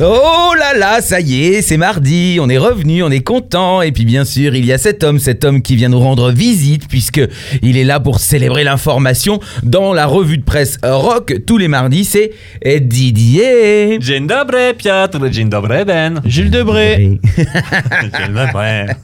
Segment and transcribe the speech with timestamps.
[0.00, 3.80] Oh là là, ça y est, c'est mardi, on est revenu, on est content.
[3.80, 6.32] Et puis bien sûr, il y a cet homme, cet homme qui vient nous rendre
[6.32, 7.20] visite, puisque
[7.62, 12.04] il est là pour célébrer l'information dans la revue de presse rock tous les mardis.
[12.04, 12.32] C'est
[12.80, 13.98] Didier.
[14.00, 15.30] Dzień dobry, Piotr.
[15.30, 16.20] Dzień dobry, Ben.
[16.24, 16.96] Gilles Debré.
[16.98, 17.20] Oui.
[18.18, 18.94] Dzień dobry.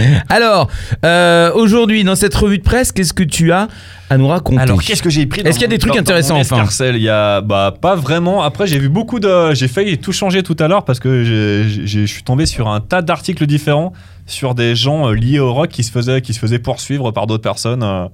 [0.28, 0.68] Alors,
[1.04, 3.68] euh, aujourd'hui, dans cette revue de presse, qu'est-ce que tu as
[4.10, 6.38] à nous raconter Alors, qu'est-ce que j'ai pris Est-ce qu'il y a des trucs intéressants,
[6.38, 8.42] enfin Il y a bah pas vraiment.
[8.42, 9.54] Après, j'ai vu beaucoup de.
[9.54, 13.02] J'ai failli tout changer tout à l'heure parce que je suis tombé sur un tas
[13.02, 13.92] d'articles différents
[14.26, 17.26] sur des gens euh, liés au rock qui se faisaient qui se faisaient poursuivre par
[17.26, 17.82] d'autres personnes.
[17.82, 18.06] euh.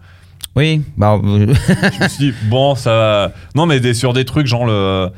[0.56, 3.32] Oui, bah, je me suis dit bon ça.
[3.54, 5.10] Non mais des, sur des trucs genre le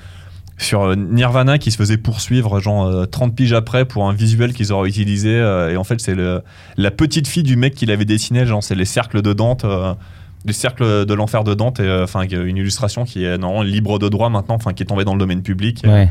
[0.60, 4.52] sur euh, Nirvana qui se faisait poursuivre genre euh, 30 piges après pour un visuel
[4.52, 6.42] qu'ils auraient utilisé euh, et en fait c'est le
[6.76, 9.94] la petite fille du mec qui l'avait dessiné genre c'est les cercles de Dante euh,
[10.44, 13.98] les cercles de l'enfer de Dante et, euh, enfin une illustration qui est normalement libre
[13.98, 16.08] de droit maintenant enfin qui est tombée dans le domaine public ouais.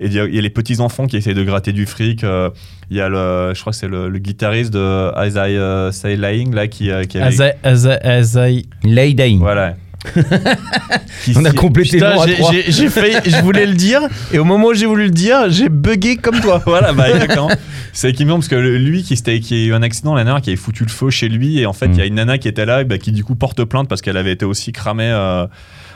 [0.00, 1.86] et il y, a- il y a les petits enfants qui essayent de gratter du
[1.86, 2.50] fric euh,
[2.90, 5.92] il y a le je crois que c'est le, le guitariste de As I euh,
[5.92, 8.66] Say Lying là qui, euh, qui avait Azaï, Azaï, Azaï.
[8.84, 9.38] Lay Dying.
[9.38, 9.74] voilà
[11.36, 12.52] On a complété le mot j'ai- trois.
[12.52, 14.00] j'ai j'ai failli, je voulais le dire,
[14.32, 16.62] et au moment où j'ai voulu le dire, j'ai bugué comme toi.
[16.66, 17.50] voilà, bah exactement.
[17.92, 20.56] C'est qui parce que lui qui, qui a eu un accident l'année dernière, qui avait
[20.56, 21.98] foutu le feu chez lui, et en fait, il Mm.
[21.98, 24.00] y a une nana qui était là, et bah, qui du coup porte plainte parce
[24.02, 25.10] qu'elle avait été aussi cramée.
[25.12, 25.46] euh.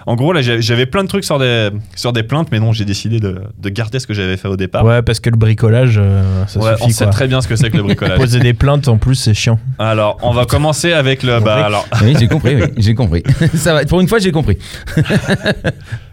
[0.08, 2.84] En gros, là, j'avais plein de trucs sur des, sur des plaintes, mais non, j'ai
[2.84, 4.84] décidé de, de garder ce que j'avais fait au départ.
[4.84, 7.12] Ouais, parce que le bricolage, euh, ça Ouais, on suffit sait quoi.
[7.12, 8.16] très bien ce que c'est que le bricolage.
[8.18, 9.58] Poser des plaintes en plus, c'est chiant.
[9.80, 11.40] alors, on va commencer avec le.
[11.40, 13.24] Bah, alors, Oui, j'ai compris, oui, j'ai compris.
[13.54, 14.58] Ça va, pour une fois, j'ai compris.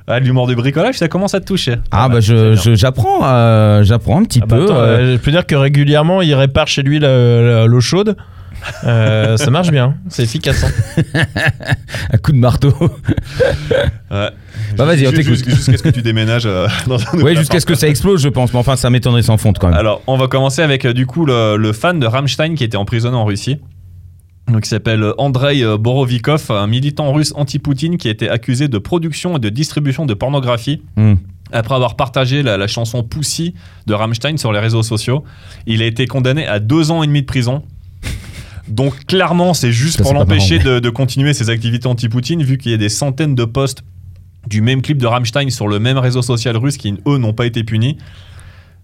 [0.08, 1.76] ah, l'humour du bricolage, ça commence à te toucher.
[1.92, 4.64] Ah, bah, c'est je, j'apprends, euh, j'apprends un petit Ah bah peu.
[4.66, 8.16] attends, euh, je peux dire que régulièrement, il répare chez lui le- le- l'eau chaude.
[8.86, 10.64] Euh, ça marche bien, c'est efficace.
[10.64, 11.24] hein.
[12.14, 12.74] un coup de marteau.
[14.12, 14.30] Ouais.
[14.78, 17.88] Bah, vas-y, Jusqu'à ce que tu déménages euh, dans un Oui, jusqu'à ce que ça
[17.88, 18.54] explose, je pense.
[18.54, 19.78] Mais enfin, ça m'étonnerait sans fonte quand même.
[19.78, 22.78] Alors, on va commencer avec euh, du coup le, le fan de Rammstein qui était
[22.78, 23.58] emprisonné en Russie.
[24.52, 28.78] Donc, il s'appelle Andrei euh, Borovikov, un militant russe anti-Poutine qui a été accusé de
[28.78, 31.14] production et de distribution de pornographie Hmm.
[31.52, 33.54] après avoir partagé la, la chanson Pussy
[33.88, 35.24] de Rammstein sur les réseaux sociaux.
[35.66, 37.64] Il a été condamné à deux ans et demi de prison.
[38.68, 42.72] Donc, clairement, c'est juste Ça, pour l'empêcher de, de continuer ses activités anti-Poutine, vu qu'il
[42.72, 43.84] y a des centaines de posts
[44.48, 47.46] du même clip de Rammstein sur le même réseau social russe qui, eux, n'ont pas
[47.46, 47.98] été punis.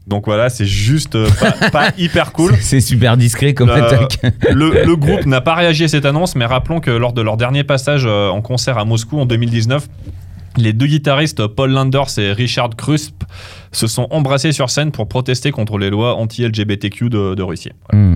[0.08, 2.56] Donc voilà, c'est juste euh, pas, pas hyper cool.
[2.60, 4.20] C'est super discret comme Euh, attaque.
[4.52, 7.38] Le, le groupe n'a pas réagi à cette annonce, mais rappelons que lors de leur
[7.38, 9.88] dernier passage euh, en concert à Moscou en 2019,
[10.58, 13.24] les deux guitaristes Paul Landers et Richard Krusp
[13.72, 17.72] se sont embrassés sur scène pour protester contre les lois anti-LGBTQ de, de Russie.
[17.94, 18.16] Hmm.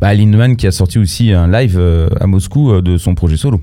[0.00, 3.36] Bah, Lindemann qui a sorti aussi un live euh, à Moscou euh, de son projet
[3.36, 3.60] solo.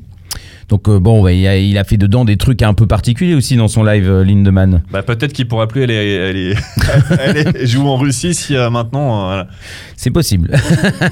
[0.67, 3.55] Donc euh, bon, il, a, il a fait dedans des trucs un peu particuliers aussi
[3.55, 4.81] dans son live euh, Lindemann.
[4.91, 6.55] Bah, Peut-être qu'il pourra plus aller, aller-
[7.19, 9.27] aller jouer en Russie si euh, maintenant.
[9.27, 9.47] voilà.
[9.95, 10.49] C'est possible.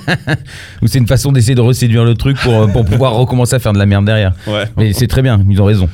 [0.82, 3.74] Ou c'est une façon d'essayer de reséduire le truc pour, pour pouvoir recommencer à faire
[3.74, 4.34] de la merde derrière.
[4.48, 4.66] Ouais.
[4.78, 5.88] Mais c'est très bien, ils ont raison.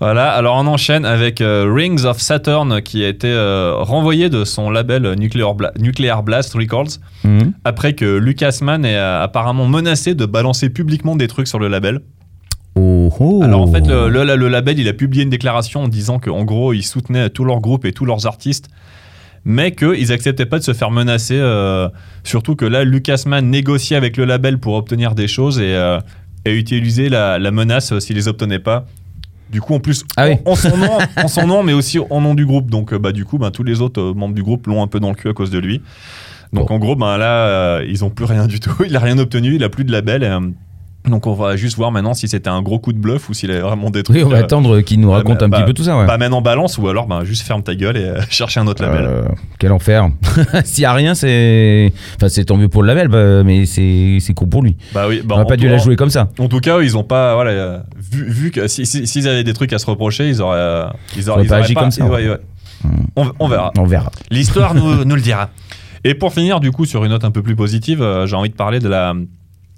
[0.00, 4.44] Voilà, alors on enchaîne avec euh, Rings of Saturn qui a été euh, renvoyé de
[4.46, 7.52] son label Nuclear, Bla- Nuclear Blast Records Mhm.
[7.64, 11.68] après que Lucas Mann ait euh, apparemment menacé de balancer publiquement des trucs sur le
[11.68, 12.00] label.
[12.76, 13.42] Oh, oh.
[13.42, 16.44] Alors en fait, le, le- le label, il a publié une déclaration en disant qu'en
[16.44, 18.70] gros, il soutenait tout leur groupe et tous leurs artistes,
[19.44, 21.36] mais qu'ils acceptaient pas de se faire menacer.
[21.38, 21.88] euh,
[22.24, 25.98] surtout que là, Lucas Mann négociait avec le label pour obtenir des choses et, euh,
[26.46, 28.86] et utilisait la, la menace euh, s'ils les obtenaient pas.
[29.50, 30.36] Du coup, en plus, Ah oui.
[30.44, 32.70] en, en son nom, en son nom, mais aussi en nom du groupe.
[32.70, 34.86] Donc, euh, bah, du coup, bah, tous les autres euh, membres du groupe l'ont un
[34.86, 35.80] peu dans le cul à cause de lui.
[36.52, 36.74] Donc, Bon.
[36.76, 38.72] en gros, bah, là, euh, ils ont plus rien du tout.
[38.86, 39.54] Il a rien obtenu.
[39.56, 40.22] Il a plus de label.
[40.22, 40.28] et,
[41.08, 43.50] donc, on va juste voir maintenant si c'était un gros coup de bluff ou s'il
[43.50, 44.16] avait vraiment des trucs.
[44.16, 45.84] Oui, on va euh, attendre qu'il nous bah, raconte bah, un petit bah, peu tout
[45.84, 45.96] ça.
[45.98, 46.06] Ouais.
[46.06, 48.66] bah, mène en balance ou alors bah, juste ferme ta gueule et euh, cherche un
[48.66, 49.04] autre label.
[49.04, 49.22] Euh,
[49.58, 50.08] quel enfer.
[50.64, 51.90] S'il y a rien, c'est.
[52.16, 54.76] Enfin, c'est tant mieux pour le label, bah, mais c'est c'est con pour lui.
[54.92, 56.28] Bah oui, bah, on n'a pas dû la jouer comme ça.
[56.38, 57.34] En tout cas, ils ont pas.
[57.34, 60.84] Voilà, vu, vu que si- si- s'ils avaient des trucs à se reprocher, ils auraient.
[61.16, 62.38] Ils auraient pas agi comme ça, ouais, ouais.
[63.16, 63.72] On, on verra.
[63.78, 64.10] On verra.
[64.30, 65.48] L'histoire nous, nous le dira.
[66.04, 68.54] Et pour finir, du coup, sur une note un peu plus positive, j'ai envie de
[68.54, 69.14] parler de la,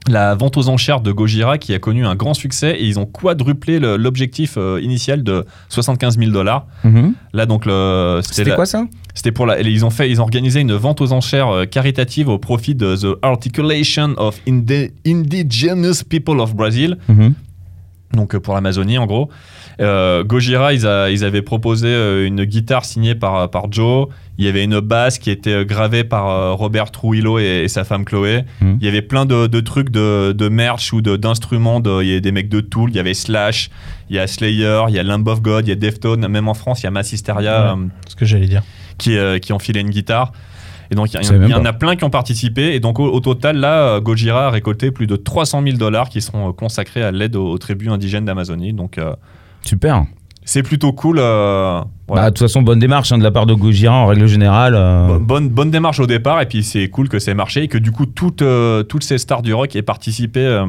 [0.08, 3.06] la vente aux enchères de Gojira qui a connu un grand succès et ils ont
[3.06, 6.66] quadruplé l'objectif euh, initial de 75 000 dollars.
[6.84, 7.14] Mhm.
[7.32, 7.64] Là, donc,
[8.22, 8.84] C'était quoi ça?
[9.14, 9.60] C'était pour la.
[9.60, 12.96] Ils ont fait, ils ont organisé une vente aux enchères euh, caritative au profit de
[12.96, 16.96] The Articulation of Indi- Indigenous People of Brazil.
[17.08, 17.34] Mhm.
[18.14, 19.28] Donc euh, pour l'Amazonie en gros.
[19.80, 24.08] Euh, Gojira, ils, a- ils avaient proposé euh, une guitare signée par, par Joe.
[24.38, 28.04] Il y avait une basse qui était gravée par Robert Trujillo et, et sa femme
[28.04, 28.44] Chloé.
[28.60, 28.78] Mhm.
[28.80, 31.80] Il y avait plein de, de trucs de, de merch ou d'instruments.
[31.84, 33.70] Il y avait des mecs de Tool, il y avait Slash,
[34.10, 36.26] il y a Slayer, il y a Lamb of God, il y a Deftones.
[36.28, 37.80] Même en France, il y a Massisteria Ouais.
[37.82, 38.62] euh, ce que j'allais dire.
[38.98, 40.32] qui, euh, qui ont filé une guitare.
[40.92, 42.74] Et donc, il y, en a plein qui ont participé.
[42.74, 46.10] Et donc, au, au total, là, euh, Gojira a récolté plus de 300 000 dollars
[46.10, 48.74] qui seront euh, consacrés à l'aide aux, aux tribus indigènes d'Amazonie.
[48.74, 49.14] Donc, euh,
[49.64, 50.04] Super.
[50.44, 51.16] c'est plutôt cool.
[51.18, 51.80] euh.
[52.08, 54.74] Bah, de toute façon, bonne démarche hein, de la part de Gojira en règle générale.
[54.76, 55.06] euh.
[55.06, 56.42] Bo- Bonne, bonne démarche au départ.
[56.42, 57.62] Et puis, c'est cool que c'est marché.
[57.62, 58.44] Et que du coup, toutes,
[58.88, 60.62] toutes ces stars du rock aient participé.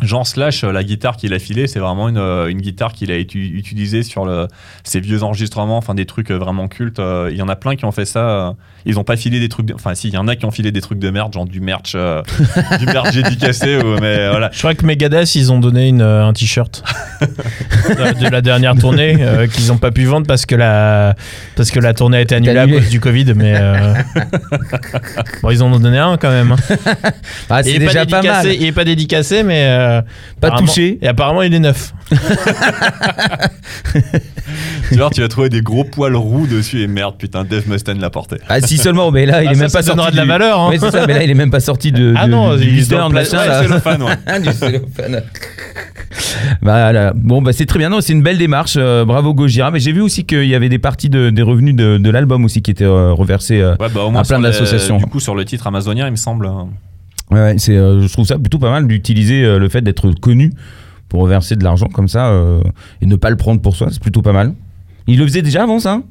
[0.00, 3.12] Jean Slash, euh, la guitare qu'il a filée, c'est vraiment une, euh, une guitare qu'il
[3.12, 4.48] a utilisée sur le,
[4.84, 7.00] ses vieux enregistrements, enfin des trucs euh, vraiment cultes.
[7.30, 8.54] Il y en a plein qui ont fait ça.
[8.84, 9.66] Ils n'ont pas filé des trucs.
[9.66, 11.44] de- Enfin, si, il y en a qui ont filé des trucs de merde, genre
[11.44, 12.22] du merch, euh,
[12.80, 13.76] du merch dédicacé.
[13.76, 14.50] ou- mais voilà.
[14.52, 16.82] Je crois que Megadeth, ils ont donné une, un t-shirt
[17.20, 17.26] de,
[18.24, 21.14] de la dernière tournée euh, qu'ils n'ont pas pu vendre parce que la,
[21.54, 23.34] parce que la tournée a été annulée à cause du Covid.
[23.36, 23.94] Mais euh,
[25.42, 26.52] bon, ils en ont donné un quand même.
[26.52, 26.56] hein.
[27.50, 28.56] Ah, Il c'est déjà pas, dédicacé, mal.
[28.56, 30.02] Il est pas dédicacé, mais euh,
[30.40, 30.98] Pas touché.
[31.02, 31.92] Et apparemment, il est neuf.
[34.90, 37.98] Tu vois, tu vas trouver des gros poils roux dessus et merde, putain, Dave Mustaine
[38.00, 38.36] l'a porté.
[38.48, 39.96] Ah, si seulement, mais là, il Ah, est ça, même ça pas sorti.
[39.96, 40.70] donnera de la valeur, hein.
[40.78, 42.12] C'est ça, mais là, il est même pas sorti de.
[42.22, 43.60] Ah de- non, du le machin, là.
[43.60, 44.40] Ouais, cellophane, ouais.
[44.42, 45.22] du cellophane.
[46.60, 47.12] voilà.
[47.14, 47.88] Bon, bah, c'est très bien.
[47.88, 48.74] Non, c'est une belle démarche.
[48.76, 49.70] euh, bravo Gojira.
[49.70, 52.44] Mais j'ai vu aussi qu'il y avait des parties de- des revenus de, de l'album
[52.44, 53.60] aussi qui étaient euh, reversés.
[53.60, 54.98] euh, Ouais, bah, au moins À plein d'associations.
[54.98, 56.50] Du coup, sur le titre amazonien, il me semble.
[57.32, 60.52] Ouais, c'est, euh, je trouve ça plutôt pas mal d'utiliser euh, le fait d'être connu
[61.08, 62.62] pour reverser de l'argent comme ça euh,
[63.00, 63.88] et ne pas le prendre pour soi.
[63.90, 64.52] C'est plutôt pas mal.
[65.06, 66.02] Il le faisait déjà avant ça?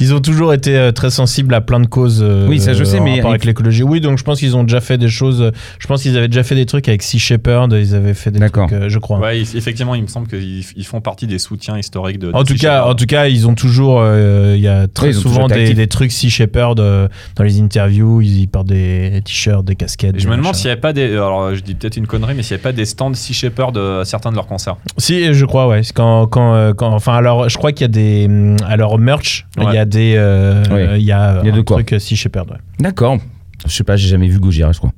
[0.00, 2.22] Ils ont toujours été euh, très sensibles à plein de causes.
[2.22, 3.82] euh, Oui, ça, je sais, en mais- rapport avec l'écologie.
[3.82, 5.42] Oui, donc je pense qu'ils ont déjà fait des choses.
[5.42, 7.72] euh, Je pense qu'ils avaient déjà fait des trucs avec Sea Shepherd.
[7.72, 8.68] Ils avaient fait des D'accord.
[8.68, 9.18] trucs, euh, je crois.
[9.18, 12.30] Ouais, effectivement, il me semble qu'ils ils font partie des soutiens historiques de.
[12.32, 12.90] En de tout, Sea cas, Shepherd.
[12.90, 16.30] en tout cas, ils ont toujours, euh, il y a très souvent des, trucs Sea
[16.30, 18.20] Shepherd euh, dans les interviews.
[18.20, 20.16] Ils, portent des t-shirts, des casquettes.
[20.16, 21.12] Et je me demande s'il n'y avait pas des.
[21.12, 23.76] Alors, je dis peut-être une connerie, mais s'il n'y avait pas des stands Sea Shepherd
[23.76, 24.76] à certains de leurs concerts.
[24.96, 25.82] Si, je crois, ouais.
[25.94, 28.98] Quand, quand, euh, quand, enfin, alors, je crois qu'il y a des, hum, à leur
[28.98, 31.00] merch, il y a des, euh, Oui.
[31.00, 31.76] il y a, Il y a de un quoi.
[31.78, 32.50] truc euh, Shepherd.
[32.50, 32.56] ouais.
[32.80, 33.18] D'accord.
[33.66, 34.92] Je sais pas, j'ai jamais vu Gojira, je crois.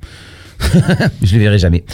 [1.23, 1.85] je le verrai jamais.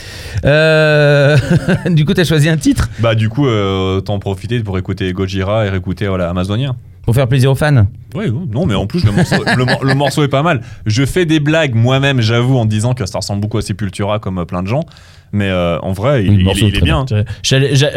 [0.44, 1.37] Euh,
[1.90, 2.88] du coup, t'as choisi un titre?
[2.98, 6.76] Bah, du coup, euh, autant en profiter pour écouter Gojira et réécouter voilà, Amazonien.
[7.06, 7.87] Pour faire plaisir aux fans.
[8.14, 10.61] Oui, non, mais en plus, le morceau, le, mor- le morceau est pas mal.
[10.87, 14.38] Je fais des blagues moi-même, j'avoue, en disant que ça ressemble beaucoup à Sepultura, comme
[14.38, 14.85] euh, plein de gens.
[15.32, 17.05] Mais euh, en vrai, il, il- est bien.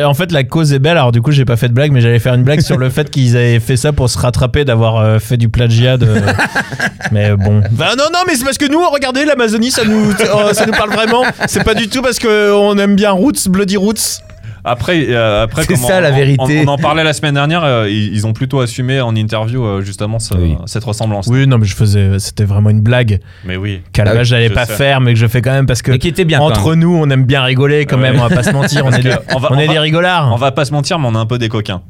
[0.06, 0.98] En fait, la cause est belle.
[0.98, 2.90] Alors, du coup, j'ai pas fait de blague, mais j'allais faire une blague sur le
[2.90, 5.98] fait qu'ils avaient fait ça pour se rattraper d'avoir euh, fait du plagiat.
[5.98, 6.08] De...
[7.12, 7.62] mais bon.
[7.72, 10.74] Bah, non, non, mais c'est parce que nous, regardez, l'Amazonie, ça nous, euh, ça nous
[10.74, 11.24] parle vraiment.
[11.48, 14.22] C'est pas du tout parce qu'on aime bien Roots, Bloody Roots.
[14.64, 16.62] Après, euh, après C'est ça, on- la vérité.
[16.66, 19.64] On, on en parlait la semaine dernière, euh, ils, ils ont plutôt assumé en interview
[19.66, 20.56] euh, justement ce- Oui.
[20.66, 21.28] cette ressemblance.
[21.28, 22.20] Oui, non, mais je faisais.
[22.20, 23.82] C'était vraiment une blague Mais oui.
[23.94, 24.74] qu'à la Ah base, j'allais pas sais.
[24.74, 25.94] faire, mais que je fais quand même parce que.
[25.94, 26.40] Qui était bien.
[26.42, 28.12] Entre nous, on aime bien rigoler quand Ouais.
[28.12, 28.86] même, on va pas se mentir.
[28.86, 30.32] On est, des, on va- on on est va- des rigolards.
[30.34, 31.82] On va pas se mentir, mais on a un peu des coquins.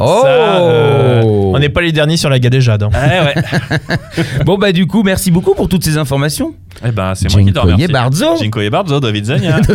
[0.00, 2.84] Oh Ça, euh, on n'est pas les derniers sur la gadejade.
[2.84, 2.90] hein.
[4.46, 6.54] Bon, bah, du coup, merci beaucoup pour toutes ces informations.
[6.86, 7.88] Eh ben, c'est moi qui te remercie.
[7.92, 8.36] bardzo.
[8.40, 9.60] Dziękuję bardzo, do widzenia.
[9.60, 9.74] Do